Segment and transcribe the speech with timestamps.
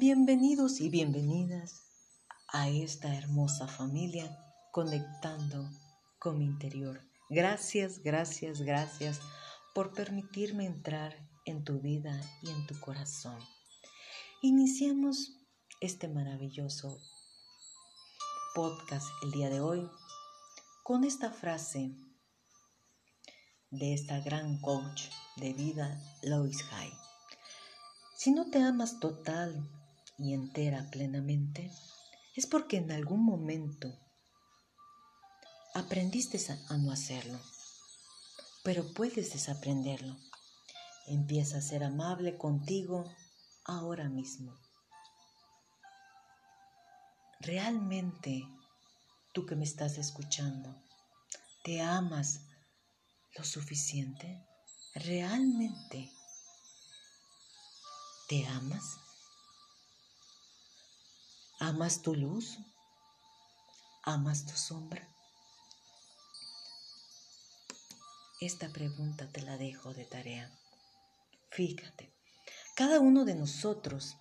[0.00, 1.82] Bienvenidos y bienvenidas
[2.52, 4.38] a esta hermosa familia
[4.70, 5.68] conectando
[6.20, 7.00] con mi interior.
[7.28, 9.20] Gracias, gracias, gracias
[9.74, 11.16] por permitirme entrar
[11.46, 13.40] en tu vida y en tu corazón.
[14.40, 15.32] Iniciamos
[15.80, 16.96] este maravilloso
[18.54, 19.90] podcast el día de hoy
[20.84, 21.90] con esta frase
[23.72, 25.08] de esta gran coach
[25.38, 26.92] de vida, Lois High.
[28.16, 29.68] Si no te amas total
[30.18, 31.70] y entera plenamente,
[32.34, 33.96] es porque en algún momento
[35.74, 36.38] aprendiste
[36.68, 37.38] a no hacerlo,
[38.64, 40.16] pero puedes desaprenderlo.
[41.06, 43.10] Empieza a ser amable contigo
[43.64, 44.58] ahora mismo.
[47.40, 48.46] Realmente,
[49.32, 50.74] tú que me estás escuchando,
[51.64, 52.40] ¿te amas
[53.36, 54.44] lo suficiente?
[54.94, 56.10] ¿Realmente
[58.28, 59.07] te amas?
[61.60, 62.60] ¿Amas tu luz?
[64.04, 65.08] ¿Amas tu sombra?
[68.40, 70.56] Esta pregunta te la dejo de tarea.
[71.50, 72.12] Fíjate,
[72.76, 74.16] cada uno de nosotros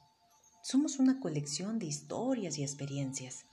[0.64, 3.46] somos una colección de historias y experiencias,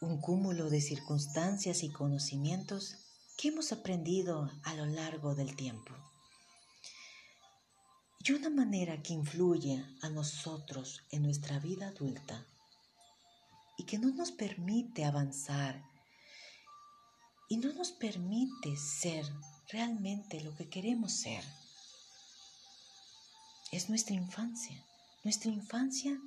[0.00, 2.98] un cúmulo de circunstancias y conocimientos
[3.36, 5.92] que hemos aprendido a lo largo del tiempo.
[8.26, 12.46] Y una manera que influye a nosotros en nuestra vida adulta
[13.76, 15.82] y que no nos permite avanzar
[17.48, 19.24] y no nos permite ser
[19.70, 21.44] realmente lo que queremos ser.
[23.72, 24.84] Es nuestra infancia.
[25.24, 26.20] Nuestra infancia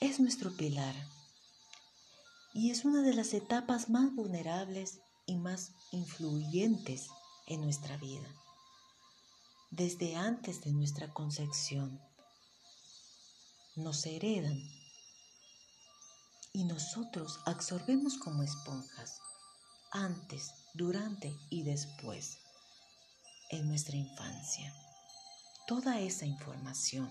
[0.00, 0.94] es nuestro pilar
[2.52, 7.08] y es una de las etapas más vulnerables y más influyentes
[7.46, 8.28] en nuestra vida
[9.76, 12.00] desde antes de nuestra concepción.
[13.74, 14.62] Nos heredan
[16.54, 19.20] y nosotros absorbemos como esponjas
[19.90, 22.38] antes, durante y después
[23.50, 24.72] en nuestra infancia.
[25.66, 27.10] Toda esa información.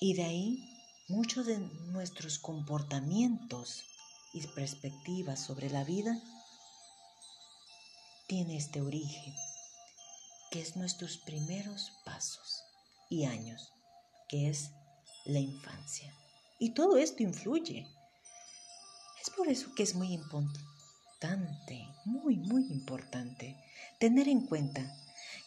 [0.00, 3.84] Y de ahí muchos de nuestros comportamientos
[4.32, 6.16] y perspectivas sobre la vida
[8.28, 9.34] tiene este origen
[10.50, 12.64] que es nuestros primeros pasos
[13.10, 13.72] y años,
[14.28, 14.70] que es
[15.26, 16.14] la infancia.
[16.58, 17.86] Y todo esto influye.
[19.22, 23.56] Es por eso que es muy importante, muy, muy importante,
[23.98, 24.96] tener en cuenta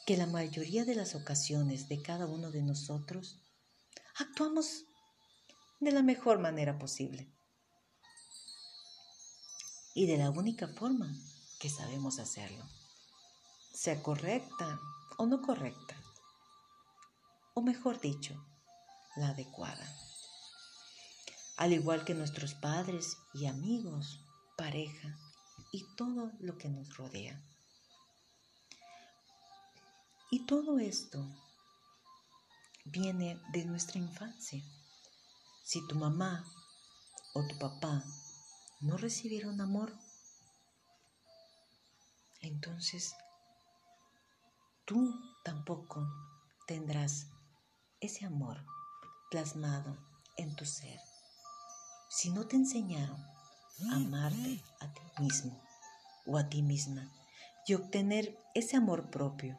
[0.05, 3.39] que la mayoría de las ocasiones de cada uno de nosotros
[4.16, 4.85] actuamos
[5.79, 7.31] de la mejor manera posible
[9.93, 11.13] y de la única forma
[11.59, 12.66] que sabemos hacerlo
[13.73, 14.79] sea correcta
[15.17, 15.95] o no correcta,
[17.53, 18.35] o mejor dicho,
[19.16, 20.10] la adecuada.
[21.61, 24.19] Al igual que nuestros padres y amigos,
[24.57, 25.16] pareja
[25.72, 27.39] y todo lo que nos rodea.
[30.31, 31.23] Y todo esto
[32.85, 34.63] viene de nuestra infancia.
[35.63, 36.44] Si tu mamá
[37.35, 38.03] o tu papá
[38.79, 39.95] no recibieron amor,
[42.41, 43.13] entonces
[44.85, 46.07] tú tampoco
[46.66, 47.28] tendrás
[47.99, 48.66] ese amor
[49.29, 49.95] plasmado
[50.38, 51.10] en tu ser.
[52.13, 53.25] Si no te enseñaron
[53.89, 55.57] a amarte a ti mismo
[56.27, 57.09] o a ti misma
[57.66, 59.57] y obtener ese amor propio,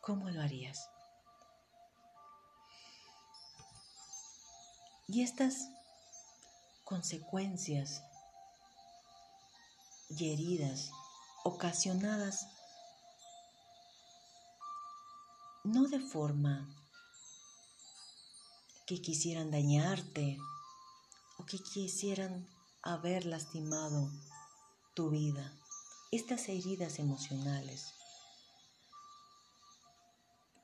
[0.00, 0.90] ¿cómo lo harías?
[5.06, 5.68] Y estas
[6.82, 8.02] consecuencias
[10.10, 10.90] y heridas
[11.44, 12.48] ocasionadas
[15.62, 16.68] no de forma
[18.86, 20.38] que quisieran dañarte
[21.38, 22.48] o que quisieran
[22.82, 24.10] haber lastimado
[24.94, 25.52] tu vida.
[26.12, 27.94] Estas heridas emocionales,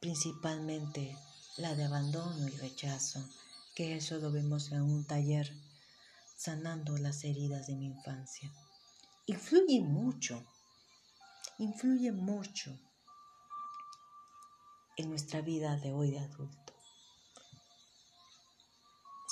[0.01, 1.17] principalmente
[1.57, 3.29] la de abandono y rechazo,
[3.75, 5.53] que eso lo vemos en un taller
[6.37, 8.53] sanando las heridas de mi infancia
[9.31, 10.45] influye mucho,
[11.59, 12.77] influye mucho
[14.97, 16.70] en nuestra vida de hoy de adulto.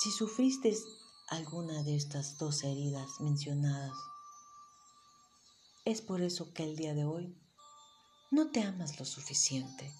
[0.00, 0.72] Si sufriste
[1.26, 3.98] alguna de estas dos heridas mencionadas,
[5.84, 7.36] es por eso que el día de hoy
[8.30, 9.92] no te amas lo suficiente,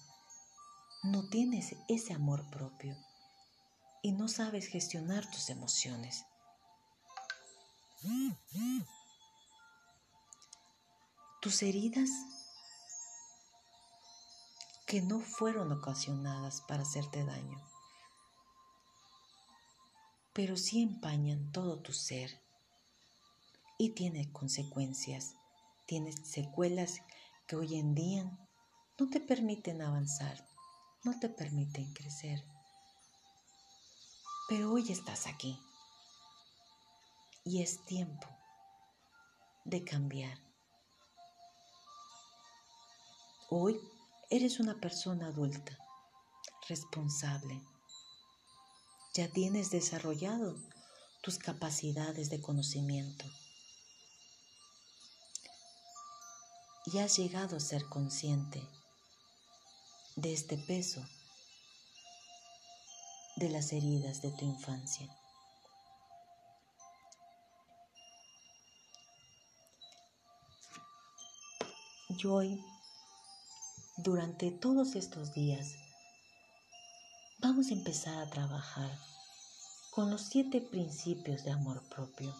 [1.03, 2.95] no tienes ese amor propio
[4.01, 6.23] y no sabes gestionar tus emociones.
[11.41, 12.09] Tus heridas
[14.87, 17.68] que no fueron ocasionadas para hacerte daño,
[20.39, 22.41] pero sí empañan todo tu ser
[23.77, 25.35] y tiene consecuencias,
[25.85, 27.01] tiene secuelas
[27.45, 28.39] que hoy en día
[28.97, 30.47] no te permiten avanzar,
[31.03, 32.41] no te permiten crecer.
[34.47, 35.59] Pero hoy estás aquí
[37.43, 38.29] y es tiempo
[39.65, 40.39] de cambiar.
[43.49, 43.77] Hoy
[44.29, 45.77] eres una persona adulta,
[46.69, 47.61] responsable.
[49.13, 50.55] Ya tienes desarrollado
[51.21, 53.25] tus capacidades de conocimiento.
[56.85, 58.61] Y has llegado a ser consciente
[60.15, 61.05] de este peso
[63.35, 65.07] de las heridas de tu infancia.
[72.09, 72.63] Y hoy,
[73.97, 75.88] durante todos estos días,
[77.41, 78.91] vamos a empezar a trabajar
[79.91, 82.35] con los siete principios de amor propio.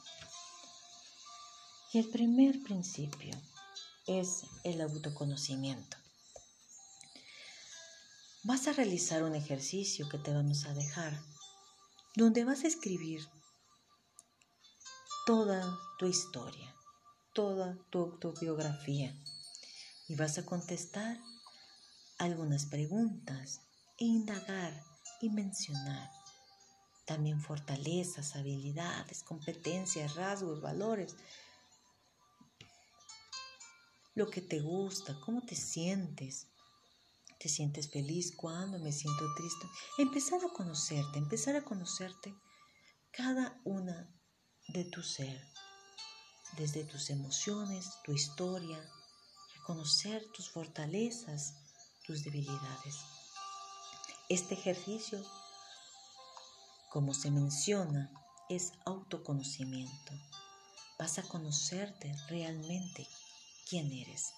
[1.93, 3.35] Y el primer principio
[4.07, 5.97] es el autoconocimiento.
[8.43, 11.17] Vas a realizar un ejercicio que te vamos a dejar,
[12.15, 13.25] donde vas a escribir
[15.25, 16.75] toda tu historia,
[17.33, 19.15] toda tu autobiografía
[20.07, 21.17] y vas a contestar
[22.17, 23.61] algunas preguntas
[23.99, 24.73] e indagar
[25.21, 26.09] y mencionar
[27.09, 31.15] también fortalezas, habilidades, competencias, rasgos, valores,
[34.13, 36.49] lo que te gusta, cómo te sientes.
[37.39, 39.65] ¿Te sientes feliz cuando me siento triste?
[39.97, 42.35] Empezar a conocerte, empezar a conocerte
[43.11, 44.13] cada una
[44.67, 45.41] de tu ser,
[46.57, 48.77] desde tus emociones, tu historia,
[49.65, 51.55] conocer tus fortalezas,
[52.05, 53.18] tus debilidades.
[54.29, 55.19] Este ejercicio,
[56.91, 58.11] como se menciona,
[58.47, 60.13] es autoconocimiento.
[60.99, 63.07] Vas a conocerte realmente
[63.67, 64.31] quién eres.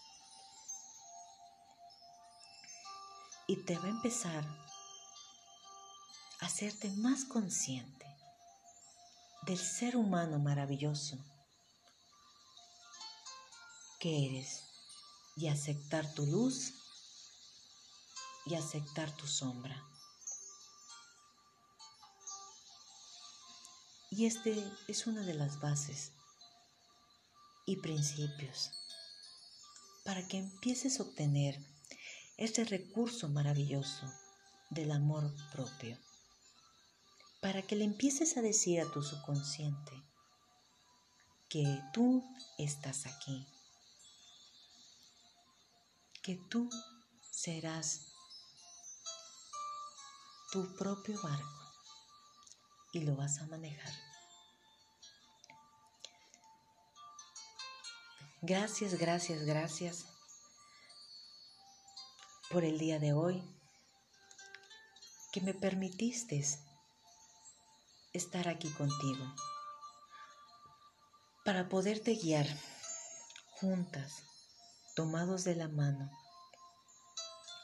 [3.48, 4.46] Y te va a empezar
[6.40, 8.06] a hacerte más consciente
[9.42, 11.18] del ser humano maravilloso
[14.00, 14.64] que eres
[15.36, 16.81] y aceptar tu luz
[18.46, 19.88] y aceptar tu sombra.
[24.10, 26.12] Y este es una de las bases
[27.66, 28.72] y principios
[30.04, 31.58] para que empieces a obtener
[32.38, 34.12] este recurso maravilloso
[34.70, 35.98] del amor propio.
[37.42, 39.92] Para que le empieces a decir a tu subconsciente
[41.50, 42.24] que tú
[42.58, 43.48] estás aquí
[46.22, 46.70] que tú
[47.32, 48.11] serás
[50.52, 51.72] tu propio barco
[52.92, 53.94] y lo vas a manejar.
[58.42, 60.06] Gracias, gracias, gracias
[62.50, 63.42] por el día de hoy
[65.32, 66.44] que me permitiste
[68.14, 69.24] estar aquí contigo
[71.46, 72.48] para poderte guiar
[73.52, 74.24] juntas
[74.96, 76.12] tomados de la mano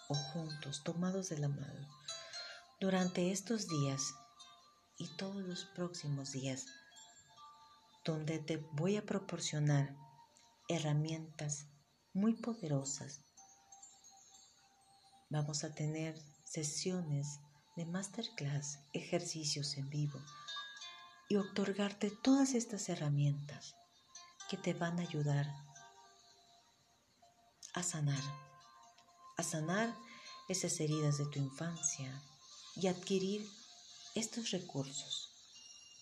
[0.08, 1.97] o juntos, tomados de la mano,
[2.80, 4.14] durante estos días
[5.00, 6.68] y todos los próximos días,
[8.06, 9.96] donde te voy a proporcionar
[10.70, 11.66] herramientas
[12.14, 13.22] muy poderosas.
[15.30, 17.40] Vamos a tener sesiones
[17.76, 20.20] de masterclass, ejercicios en vivo
[21.30, 23.76] y otorgarte todas estas herramientas
[24.50, 25.48] que te van a ayudar
[27.74, 28.24] a sanar,
[29.36, 29.96] a sanar
[30.48, 32.22] esas heridas de tu infancia
[32.82, 33.50] y adquirir
[34.16, 35.30] estos recursos.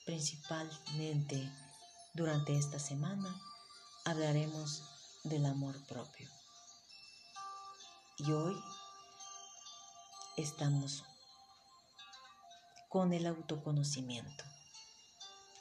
[0.06, 1.52] Principalmente
[2.14, 3.42] durante esta semana
[4.04, 4.84] hablaremos
[5.24, 6.30] del amor propio.
[8.18, 8.56] Y hoy
[10.38, 11.04] estamos
[12.90, 14.44] con el autoconocimiento.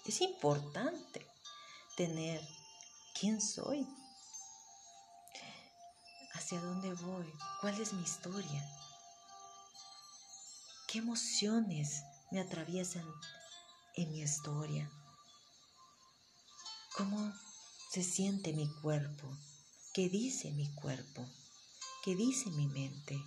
[0.07, 1.27] Es importante
[1.97, 2.41] tener
[3.19, 3.87] quién soy,
[6.35, 7.33] ¿Hacia dónde voy?
[7.61, 8.84] ¿Cuál es mi historia?
[10.95, 13.05] ¿Qué emociones me atraviesan
[13.97, 14.89] en mi historia?
[16.97, 17.35] ¿Cómo
[17.91, 19.37] se siente mi cuerpo?
[19.93, 21.29] ¿Qué dice mi cuerpo?
[22.05, 23.21] ¿Qué dice mi mente?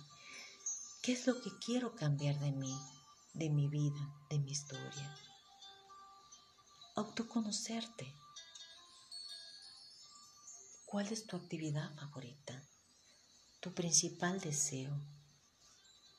[1.02, 2.74] ¿Qué es lo que quiero cambiar de mí,
[3.34, 5.14] de mi vida, de mi historia?
[6.96, 8.14] Autoconocerte.
[10.86, 12.66] ¿Cuál es tu actividad favorita?
[13.60, 14.98] tu principal deseo,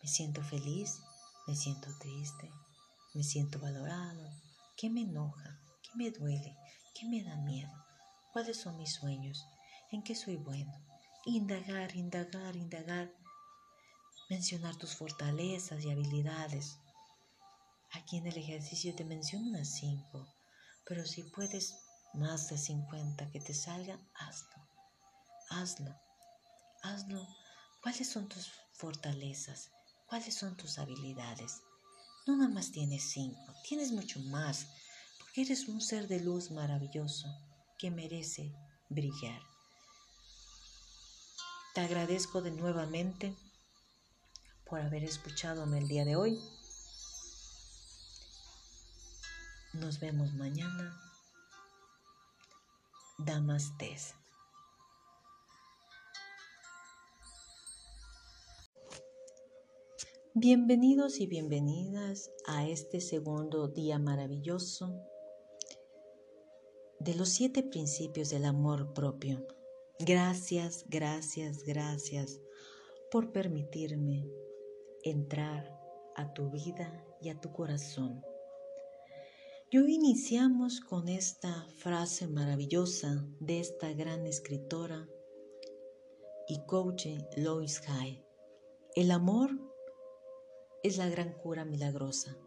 [0.03, 0.99] Me siento feliz,
[1.49, 2.53] me siento triste,
[3.15, 4.29] me siento valorado.
[4.77, 5.59] ¿Qué me enoja?
[5.81, 6.55] ¿Qué me duele?
[6.93, 7.73] ¿Qué me da miedo?
[8.31, 9.47] ¿Cuáles son mis sueños?
[9.91, 10.71] ¿En qué soy bueno?
[11.25, 13.11] Indagar, indagar, indagar.
[14.29, 16.77] Mencionar tus fortalezas y habilidades.
[17.93, 20.27] Aquí en el ejercicio te menciono unas cinco,
[20.85, 21.73] pero si puedes
[22.13, 24.67] más de 50 que te salgan, hazlo.
[25.49, 25.99] Hazlo.
[26.83, 27.27] Hazlo.
[27.81, 29.71] ¿Cuáles son tus fortalezas?
[30.09, 31.61] ¿Cuáles son tus habilidades?
[32.25, 34.65] No nada más tienes cinco, tienes mucho más,
[35.19, 37.27] porque eres un ser de luz maravilloso
[37.77, 38.51] que merece
[38.89, 39.39] brillar.
[41.75, 43.35] Te agradezco de nuevamente
[44.65, 46.39] por haber escuchado el día de hoy.
[49.73, 50.99] Nos vemos mañana.
[53.19, 54.15] Damastes.
[60.41, 65.03] Bienvenidos y bienvenidas a este segundo día maravilloso
[66.97, 69.45] de los siete principios del amor propio.
[69.99, 72.39] Gracias, gracias, gracias
[73.11, 74.29] por permitirme
[75.03, 75.77] entrar
[76.15, 78.21] a tu vida y a tu corazón.
[79.69, 85.05] Y hoy iniciamos con esta frase maravillosa de esta gran escritora
[86.47, 88.23] y coach Lois Hay.
[88.95, 89.68] El amor
[90.83, 92.37] es la gran cura milagrosa.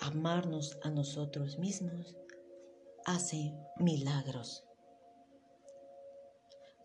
[0.00, 2.16] Amarnos a nosotros mismos
[3.04, 4.64] hace milagros.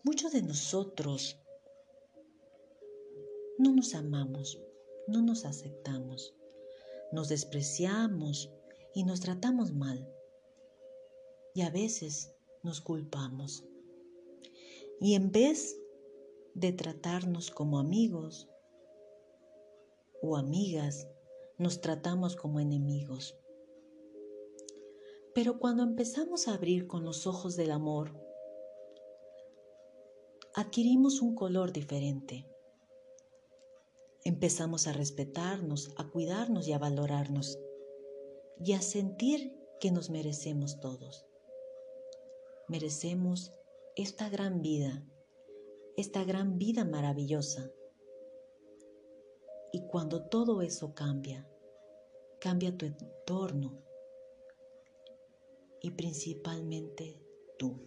[0.02, 1.38] Muchos de nosotros
[3.58, 4.60] no nos amamos,
[5.06, 6.34] no nos aceptamos,
[7.12, 8.50] nos despreciamos
[8.94, 10.06] y nos tratamos mal.
[11.54, 13.64] Y a veces nos culpamos.
[15.00, 15.78] Y en vez
[16.54, 18.48] de tratarnos como amigos,
[20.26, 21.06] o amigas
[21.58, 23.38] nos tratamos como enemigos.
[25.34, 28.18] Pero cuando empezamos a abrir con los ojos del amor,
[30.54, 32.48] adquirimos un color diferente.
[34.24, 37.58] Empezamos a respetarnos, a cuidarnos y a valorarnos
[38.64, 41.26] y a sentir que nos merecemos todos.
[42.68, 43.52] Merecemos
[43.94, 45.04] esta gran vida,
[45.98, 47.70] esta gran vida maravillosa
[49.74, 51.48] y cuando todo eso cambia,
[52.38, 53.82] cambia tu entorno
[55.80, 57.20] y principalmente
[57.58, 57.80] tú.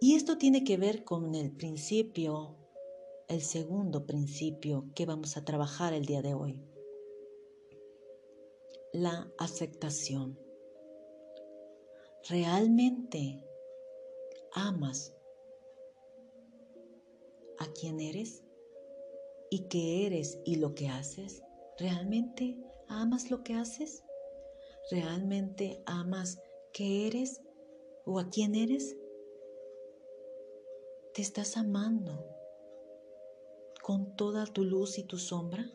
[0.00, 2.56] Y esto tiene que ver con el principio,
[3.28, 6.64] el segundo principio que vamos a trabajar el día de hoy.
[8.94, 10.40] La aceptación.
[12.26, 13.44] ¿Realmente
[14.54, 15.14] amas
[17.58, 18.47] a quien eres?
[19.50, 21.42] Y qué eres y lo que haces?
[21.78, 24.04] ¿Realmente amas lo que haces?
[24.90, 26.40] ¿Realmente amas
[26.72, 27.40] qué eres
[28.04, 28.96] o a quién eres?
[31.14, 32.24] ¿Te estás amando
[33.82, 35.70] con toda tu luz y tu sombra?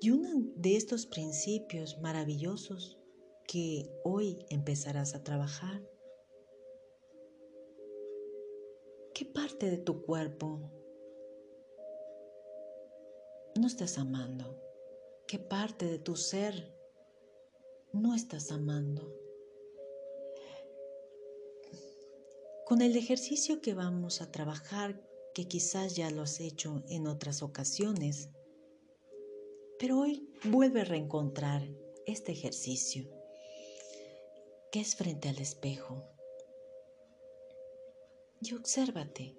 [0.00, 2.98] Y uno de estos principios maravillosos
[3.46, 5.82] que hoy empezarás a trabajar
[9.14, 10.72] ¿Qué parte de tu cuerpo
[13.54, 14.60] no estás amando?
[15.28, 16.76] ¿Qué parte de tu ser
[17.92, 19.14] no estás amando?
[22.66, 25.00] Con el ejercicio que vamos a trabajar,
[25.32, 28.30] que quizás ya lo has hecho en otras ocasiones,
[29.78, 31.62] pero hoy vuelve a reencontrar
[32.04, 33.08] este ejercicio,
[34.72, 36.13] que es frente al espejo
[38.44, 39.38] y obsérvate.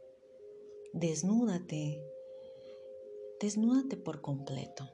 [0.94, 2.02] Desnúdate.
[3.40, 4.90] Desnúdate por completo.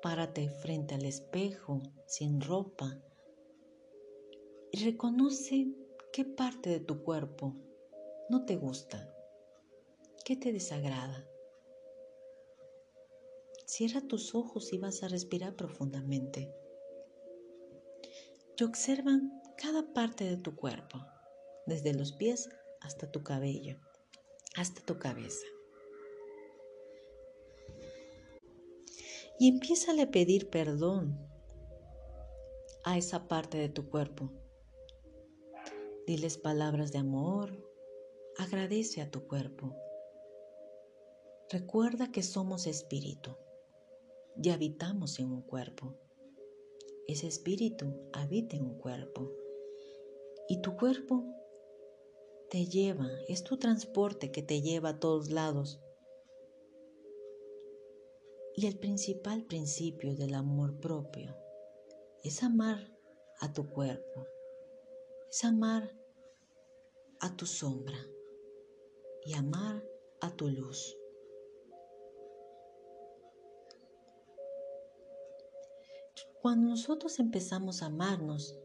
[0.00, 3.00] Párate frente al espejo sin ropa
[4.72, 5.68] y reconoce
[6.12, 7.54] qué parte de tu cuerpo
[8.30, 9.14] no te gusta,
[10.24, 11.28] qué te desagrada.
[13.66, 16.52] Cierra tus ojos y vas a respirar profundamente.
[18.56, 19.20] Y observa
[19.56, 20.98] cada parte de tu cuerpo
[21.66, 22.48] desde los pies
[22.80, 23.78] hasta tu cabello,
[24.56, 25.46] hasta tu cabeza.
[29.38, 31.18] Y empieza a pedir perdón
[32.84, 34.30] a esa parte de tu cuerpo.
[36.06, 37.56] Diles palabras de amor,
[38.38, 39.76] agradece a tu cuerpo.
[41.50, 43.36] Recuerda que somos espíritu
[44.42, 45.94] y habitamos en un cuerpo.
[47.06, 49.32] Ese espíritu habita en un cuerpo
[50.48, 51.41] Y tu cuerpo
[52.52, 55.80] te lleva, es tu transporte que te lleva a todos lados.
[58.54, 61.34] Y el principal principio del amor propio
[62.22, 62.94] es amar
[63.40, 64.26] a tu cuerpo,
[65.30, 65.98] es amar
[67.20, 67.96] a tu sombra
[69.24, 69.82] y amar
[70.20, 70.98] a tu luz.
[76.42, 78.58] Cuando nosotros empezamos a amarnos,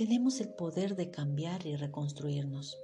[0.00, 2.82] tenemos el poder de cambiar y reconstruirnos,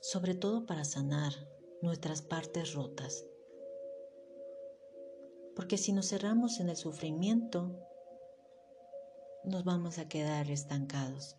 [0.00, 1.32] sobre todo para sanar
[1.80, 3.24] nuestras partes rotas.
[5.54, 7.70] Porque si nos cerramos en el sufrimiento,
[9.44, 11.36] nos vamos a quedar estancados.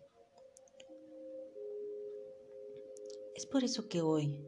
[3.34, 4.42] Es por eso que hoy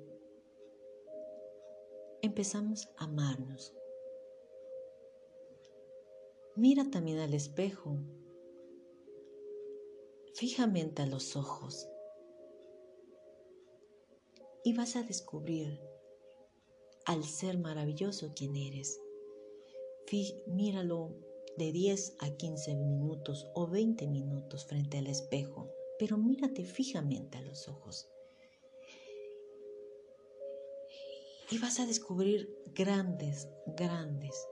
[2.22, 3.74] empezamos a amarnos.
[6.56, 7.98] Mira también al espejo,
[10.38, 11.88] fijamente a los ojos
[14.62, 15.80] y vas a descubrir
[17.06, 19.00] al ser maravilloso quien eres.
[20.46, 21.16] míralo
[21.56, 27.42] de 10 a 15 minutos o 20 minutos frente al espejo, pero mírate fijamente a
[27.42, 28.08] los ojos.
[31.50, 34.46] Y vas a descubrir grandes, grandes,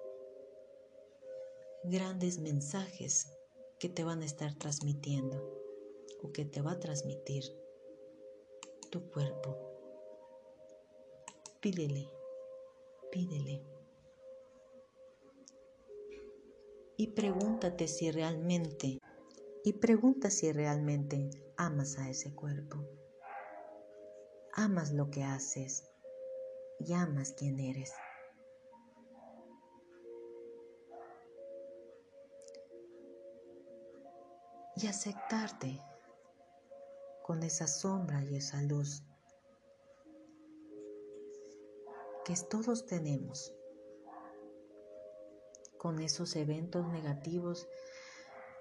[1.84, 3.28] grandes mensajes
[3.78, 5.65] que te van a estar transmitiendo
[6.22, 7.44] o que te va a transmitir
[8.90, 9.56] tu cuerpo.
[11.60, 12.08] Pídele,
[13.10, 13.62] pídele.
[16.96, 18.98] Y pregúntate si realmente,
[19.64, 22.78] y pregunta si realmente amas a ese cuerpo.
[24.54, 25.84] Amas lo que haces
[26.78, 27.92] y amas quien eres.
[34.76, 35.80] Y aceptarte
[37.26, 39.02] con esa sombra y esa luz
[42.24, 43.52] que todos tenemos,
[45.76, 47.66] con esos eventos negativos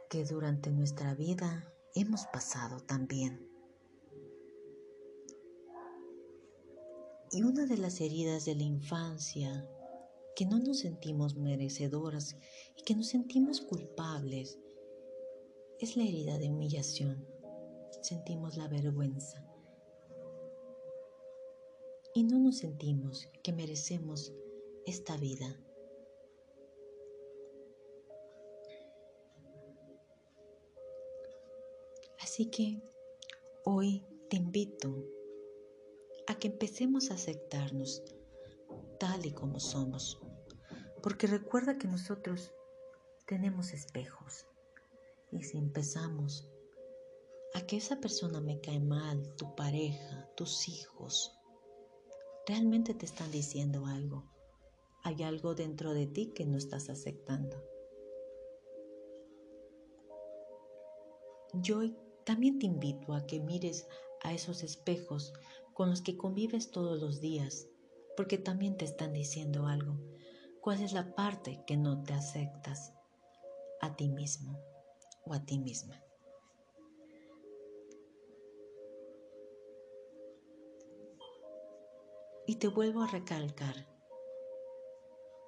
[0.10, 3.48] que durante nuestra vida hemos pasado también.
[7.32, 9.70] Y una de las heridas de la infancia
[10.36, 12.36] que no nos sentimos merecedoras
[12.76, 14.58] y que nos sentimos culpables
[15.80, 17.35] es la herida de humillación.
[18.02, 19.44] Sentimos la vergüenza.
[22.14, 24.34] Y no nos sentimos que merecemos
[24.86, 25.60] esta vida.
[32.20, 32.82] Así que
[33.64, 35.06] hoy te invito
[36.28, 38.04] a que empecemos a aceptarnos
[39.00, 40.20] tal y como somos.
[41.02, 42.52] Porque recuerda que nosotros
[43.26, 44.46] tenemos espejos.
[45.32, 46.48] Y si empezamos
[47.66, 51.32] que esa persona me cae mal, tu pareja, tus hijos,
[52.48, 54.24] realmente te están diciendo algo.
[55.04, 57.58] Hay algo dentro de ti que no estás aceptando.
[61.54, 61.82] Yo
[62.24, 63.88] también te invito a que mires
[64.22, 65.34] a esos espejos
[65.74, 67.68] con los que convives todos los días,
[68.16, 69.98] porque también te están diciendo algo.
[70.62, 72.94] ¿Cuál es la parte que no te aceptas
[73.82, 74.60] a ti mismo
[75.26, 76.05] o a ti misma?
[82.48, 83.88] Y te vuelvo a recalcar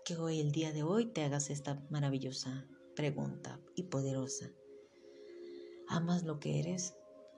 [0.04, 4.52] que hoy, el día de hoy, te hagas esta maravillosa pregunta y poderosa.
[5.88, 6.96] ¿Amas lo que eres?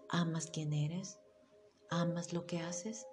[0.07, 1.19] ¿Amas quién eres?
[1.89, 3.05] ¿Amas lo que haces?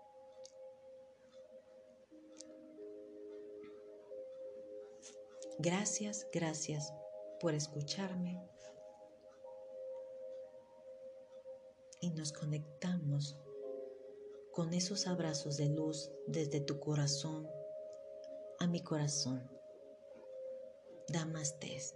[5.59, 6.93] Gracias, gracias
[7.41, 8.41] por escucharme.
[12.01, 13.37] Y nos conectamos
[14.57, 17.47] con esos abrazos de luz desde tu corazón
[18.59, 19.47] a mi corazón.
[21.09, 21.95] Damastes.